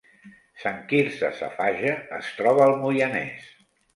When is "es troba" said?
2.19-2.65